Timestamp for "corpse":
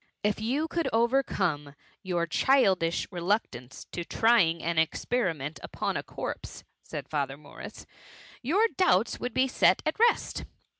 6.01-6.63